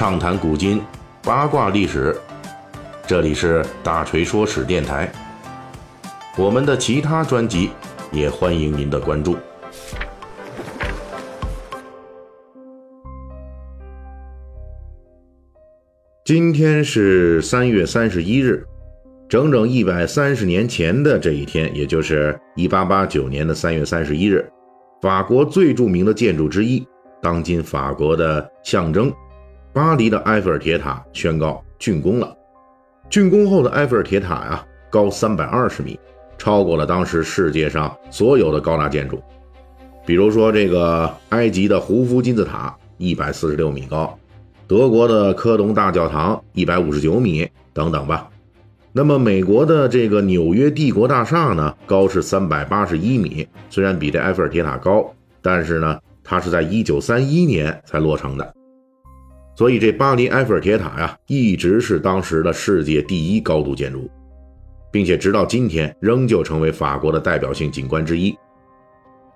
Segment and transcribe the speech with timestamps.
[0.00, 0.80] 畅谈古今，
[1.22, 2.16] 八卦历史。
[3.06, 5.12] 这里是大锤说史电台。
[6.38, 7.68] 我们的其他专辑
[8.10, 9.36] 也欢迎您的关注。
[16.24, 18.64] 今天是三月三十一日，
[19.28, 24.50] 整整一百三十年前的这一天，也就是一八八九年的三月三十一日，
[25.02, 26.88] 法国最著名的建筑之一，
[27.20, 29.12] 当今法国的象征——
[29.72, 32.36] 巴黎的埃菲尔铁塔宣告竣工了。
[33.08, 35.98] 竣工后的埃菲尔铁塔呀，高三百二十米，
[36.36, 39.22] 超过了当时世界上所有的高大建筑，
[40.04, 44.16] 比如说这个埃及的胡夫金字塔，一百四十六米高。
[44.66, 48.28] 德国的科隆大教堂一百五十九米等等吧，
[48.92, 55.12] 那么美国的这个纽约帝国大厦呢，高是三百八十一米，虽然比这埃菲尔铁塔高，
[55.42, 58.54] 但是呢，它是在一九三一年才落成的，
[59.60, 64.10] 所以这巴黎埃菲尔铁塔呀，一直是当时的世界第一高度建筑，
[64.90, 68.34] 并且直到今天仍旧成为法国的代表性景观之一。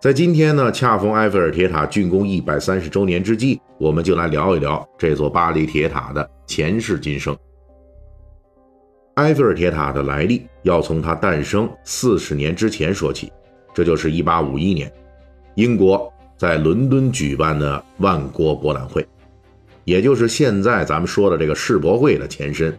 [0.00, 7.36] 在今天呢，恰逢埃菲尔铁塔竣工一百三十周年之际，我们就来聊一聊这座巴黎铁塔的前世今生。
[9.16, 13.30] 埃菲尔铁塔的来历要从它诞生四十年之前说起，
[13.74, 14.90] 这就是一八五一年，
[15.56, 19.06] 英国在伦敦举办的万国博览会，
[19.84, 22.76] 也就是现在咱们说的这个世博会的前身。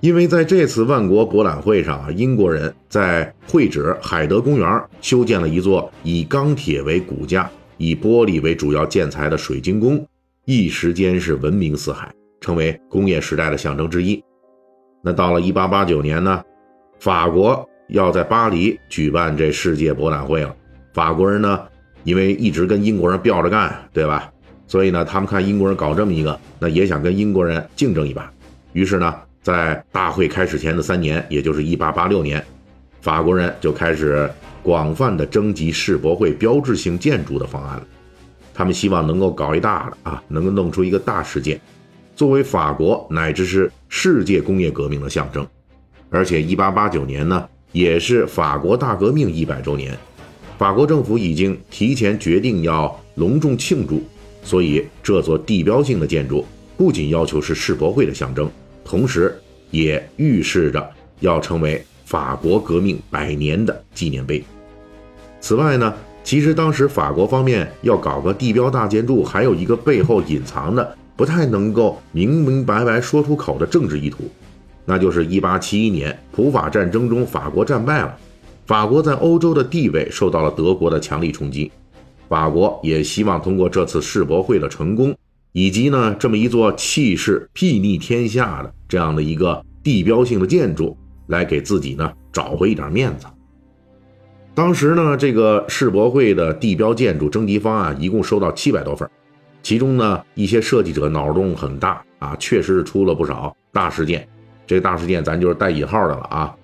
[0.00, 10.06] 因为在这次万国博览会上啊，英国人在会址海德公园修建了一座以钢铁为骨架、以玻璃为主要建材的水晶宫，
[10.44, 12.08] 一时间是闻名四海，
[12.40, 14.22] 成为工业时代的象征之一。
[15.02, 16.44] 那到了1889年呢，
[17.00, 20.54] 法国要在巴黎举办这世界博览会了。
[20.92, 21.60] 法国人呢，
[22.04, 24.32] 因为一直跟英国人吊着干，对吧？
[24.68, 28.32] 所以呢，他们看英国人搞这么一个，那也想跟英国人竞争一把，
[28.72, 29.12] 于是呢。
[29.40, 32.44] 在大会开始前的三年，也就是1886年，
[33.00, 34.30] 法国人就开始
[34.62, 37.86] 广泛的征集世博会标志性建筑的方案了。
[38.52, 41.58] 他们希望能够搞一大的啊，能够弄出一个大事件，
[42.14, 45.46] 作为法国乃至是世界工业革命的象征。
[46.10, 49.96] 而且1889年呢，也是法国大革命一百周年，
[50.58, 54.02] 法国政府已经提前决定要隆重庆祝，
[54.42, 56.44] 所以这座地标性的建筑
[56.76, 58.50] 不仅要求是世博会的象征。
[58.84, 59.38] 同时，
[59.70, 60.90] 也预示着
[61.20, 64.42] 要成为法国革命百年的纪念碑。
[65.40, 65.94] 此外呢，
[66.24, 74.24] 其实当时法国方面要搞个地标大建筑，还有一个背后隐藏的、不太能够明明白白说出口的政治意图，
[74.86, 78.16] 那就是1871年普法战争中法国战败了，
[78.66, 81.70] 法国在欧洲的地位受到了德国的强力冲击，
[82.28, 85.14] 法国也希望通过这次世博会的成功。
[85.52, 90.96] 以及呢，这么一座气势睥睨天下的这样的一个地标性的建筑，
[91.26, 93.26] 来给自己呢找回一点面子。
[94.54, 99.08] 当时呢，这个世博会的地标建筑征集方案一共收到七百多份，
[99.62, 104.28] 其中呢，一些设计者脑洞很大啊，确实是出了不少大事件。
[104.66, 106.54] 这个大事件咱就是带引号的了啊。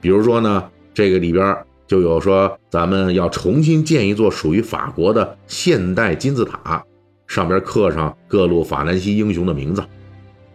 [0.00, 1.56] 比如说呢，这个里边
[1.92, 6.82] 就有说咱们要重新建一座属于法国的现代金字塔。
[7.26, 9.84] 上边刻上各路法兰西英雄的名字，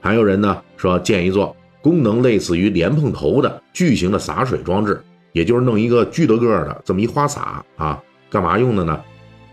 [0.02, 5.00] 还有人呢说建一座功能类似于莲蓬头的巨型的洒水装置，
[5.32, 9.00] 也就是弄一个巨大个的这么一花洒啊，干嘛用的呢？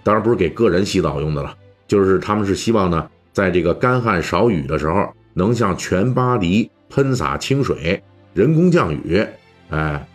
[0.02, 1.54] 当然不是给个人洗澡用的了，
[1.86, 8.02] 就是他们是希望呢，在这个干旱少雨的时候，能向全巴黎喷洒清水，
[8.32, 9.22] 人工降雨。
[9.68, 10.06] 哎，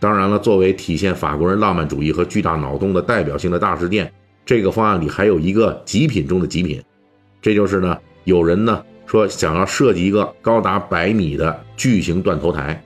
[0.00, 4.12] 当然了，作为体现法国人浪漫主义和巨大脑洞的代表性的大事件。
[4.46, 6.82] 这个方案里还有一个极品中的极品，
[7.42, 12.82] 这就是呢，有人呢说想要设计一个高达百米的巨型断头台，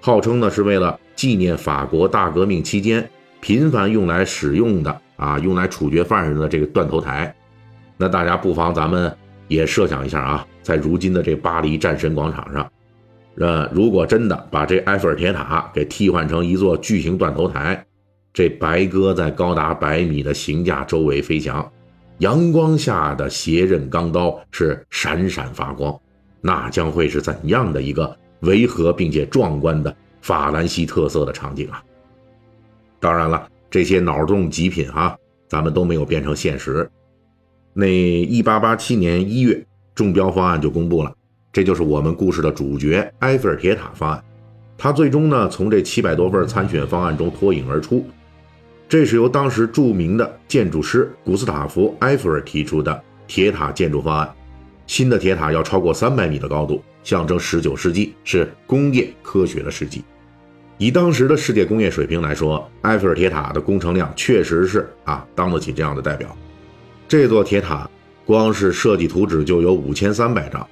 [0.00, 3.06] 号称呢是为了纪念法国大革命期间
[3.40, 7.34] 频繁用来使用的啊，用来处决犯人的这个断头台。
[7.98, 9.14] 那大家不妨咱们
[9.48, 12.71] 也设想一下啊，在如今的这巴黎战神广场上，
[13.36, 17.84] 呃，如果真的把这埃菲尔铁塔给替换成一座巨型断头台。
[18.34, 21.70] 这白鸽在高达百米的行架周围飞翔，
[22.18, 25.94] 阳光下的斜刃钢刀是闪闪发光，
[26.40, 31.84] 那将会是怎样的一个违和并且壮观的法兰西特色的场景啊！
[32.98, 35.14] 当然了，这些脑洞极品哈，
[35.46, 36.90] 咱们都没有变成现实。
[37.74, 39.62] 那一八八七年一月，
[39.94, 41.14] 中标方案就公布了，
[41.52, 44.24] 这就是我们故事的主角——埃菲尔铁塔方案。
[44.78, 48.06] 它最终呢，从这七百多份参选方案中脱颖而出。
[48.88, 54.34] 这是由当时著名的建筑师古斯塔夫·埃菲尔提出的铁塔建筑方案，
[54.86, 60.02] 新的铁塔要超过三百米的高度，象征十九世纪是工业科学的世纪。
[60.78, 66.34] 以当时的世界工业水平来说，埃菲尔铁塔的工程量确实是啊，当得起这样的代表。
[67.06, 67.88] 这座铁塔
[68.26, 70.66] 光是设计图纸就有五千三百张，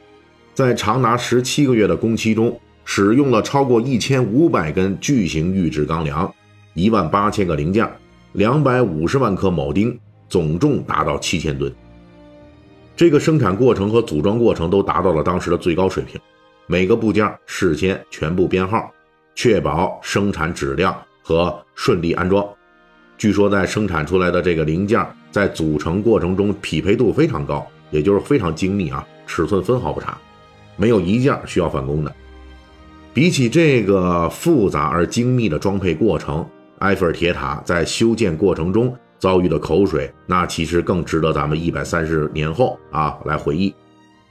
[0.54, 6.32] 在长达十七个月的工期中，使用了超过一千五百根巨型预制钢梁，
[6.74, 7.88] 一万八千个零件，
[8.32, 9.98] 两百五十万颗铆钉，
[10.28, 11.72] 总重达到七千吨。
[12.96, 16.20] 这个生产过程和组装过程都达到了当时的最高水平，
[16.66, 18.90] 每个部件事先全部编号，
[19.34, 22.46] 确保生产质量和顺利安装。
[23.16, 30.18] 据说在生产出来的这个零件在组成过程中匹配度非常高，也就是非常精密啊，尺寸分毫不差，
[30.80, 32.12] 没有一件需要返工的。
[33.12, 36.44] 比起这个复杂而精密的装配过程，
[36.78, 38.96] 埃菲尔铁塔在修建过程中。
[39.18, 43.74] 遭遇的口水，那其实更值得咱们一百三十年后啊来回忆。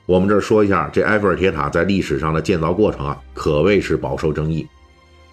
[0.07, 4.67] 我们这儿说一下，这埃菲尔铁塔在历史上的建造过程啊，可谓是饱受争议。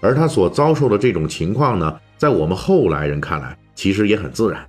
[0.02, 4.62] 而它所遭受的这种情况呢，在我们后来人看来，其实也很自然。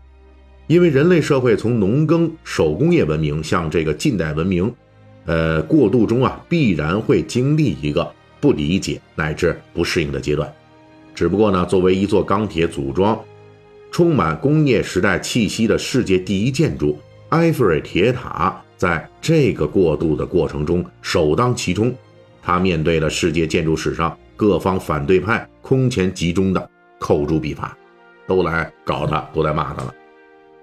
[0.68, 4.74] 因为人类社会从农耕手工业文明向这个近代文明，
[5.28, 10.52] 呃，过渡中啊，必然会经历一个不理解乃至不适应的阶段。
[11.14, 13.18] 只不过呢，作为一座钢铁组装。
[13.90, 21.92] 充满工业时代气息的世界第一建筑埃菲尔铁塔，在这个过渡的过程中首当其冲。
[22.44, 26.70] 它面对了世界建筑史上各方反对派空前集中的
[27.00, 27.76] 口诛笔伐，
[28.28, 29.94] 都来搞他，都来骂他了。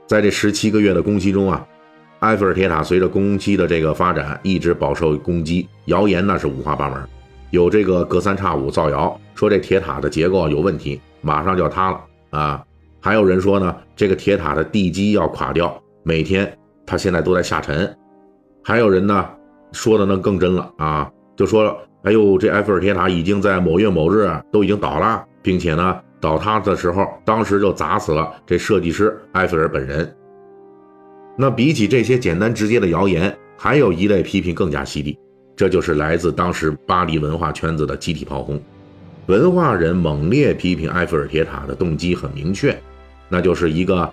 [0.07, 1.67] 在这十七个月的工期中啊，
[2.25, 6.99] 埃菲尔铁塔随着工期的这个发展，一直饱受攻击，谣言那是五花八门，
[7.51, 12.01] 有这个隔三差五造谣说这铁塔的结构有问题，马上就要塌了
[12.31, 12.65] 啊。
[12.99, 16.51] 还有人说呢，这个铁塔的地基要垮掉，每天
[16.87, 17.95] 它现在都在下沉。
[18.63, 19.29] 还有人呢
[19.73, 30.11] 说的那更真了啊，就说了哎呦，这埃菲尔铁塔已经在某月某日都已经倒了，并且呢倒塌的时候，当时就砸死了这设计师埃菲尔本人。
[31.37, 35.19] 那比起这些简单直接的谣言，还有一类批评更加犀利，
[35.57, 38.61] 这就是来自当时巴黎文化圈子的集体炮轰。
[39.27, 42.79] 文化人猛烈批评埃菲尔铁塔的动机很明确。
[43.29, 44.13] 那就是一个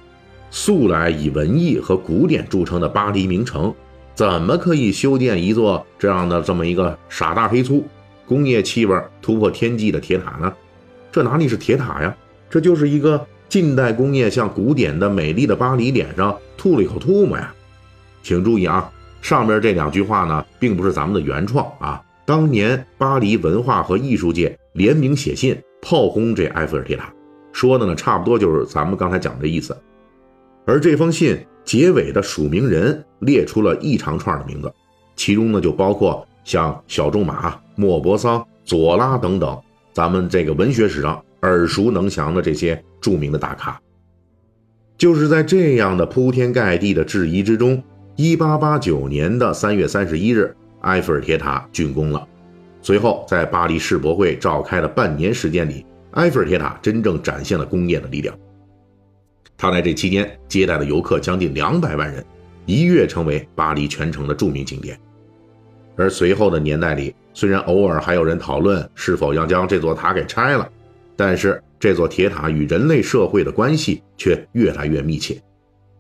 [0.50, 3.74] 素来以文艺和古典著称的巴黎名城，
[4.16, 7.86] 怎么可以修建一座这样的这么一个傻大黑粗、
[8.26, 10.52] 工业气味突破天际的铁塔呢？
[11.12, 12.16] 这哪里是铁塔呀？
[12.50, 17.54] 这就是一个近代工业向古典的美丽的巴黎脸上吐了一口唾沫呀！
[18.24, 18.90] 请注意啊，
[19.22, 27.14] 上面这两句话呢，并不是咱们的原创啊，当年巴黎文化和艺术界联名写信炮轰这埃菲尔铁塔。
[27.52, 29.76] 说的呢，差不多就是咱们刚才讲的意思。
[30.66, 34.74] 而这封信结尾的署名人列出了一长串的名字，
[35.18, 39.60] 其中呢就包括像小仲马、莫泊桑、左拉等等，
[39.92, 43.80] 咱们这个文学史上耳熟能详的这些著名的大咖。
[44.98, 47.82] 就是在这样的铺天盖地的质疑之中
[48.18, 52.28] ，1889年的3月31日，埃菲尔铁塔竣工了。
[52.82, 55.86] 随后，在巴黎世博会召开的半年时间里。
[56.12, 58.38] 埃菲尔铁塔真正展现了工业的力量。
[59.58, 62.26] 它在这期间接待的游客将近两百万人，
[62.66, 65.00] 一跃成为巴黎全城的著名景点。
[65.96, 70.70] 而随后的年代里，虽然偶尔还有人讨论是否要将这座塔给拆了，
[71.24, 75.40] 但是这座铁塔与人类社会的关系却越来越密切。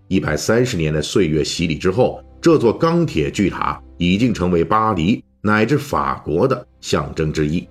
[0.07, 7.67] 一百三十年的岁月洗礼之后，这座钢铁巨塔已经成为巴黎乃至法国的象征之一。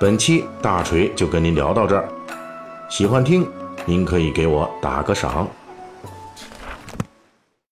[0.00, 2.08] 本期大锤就跟您聊到这儿，
[2.88, 3.44] 喜欢听，
[3.84, 5.50] 您可以给我打个赏。